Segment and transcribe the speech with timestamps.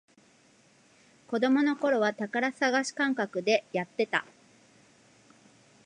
[1.27, 4.25] 子供のころは宝探し感覚でやってた